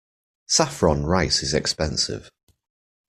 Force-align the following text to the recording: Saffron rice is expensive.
Saffron 0.47 1.05
rice 1.05 1.43
is 1.43 1.53
expensive. 1.53 2.31